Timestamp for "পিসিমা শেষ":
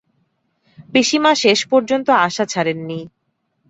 0.93-1.59